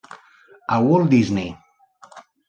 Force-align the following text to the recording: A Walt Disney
A 0.77 0.77
Walt 0.85 1.11
Disney 1.11 1.49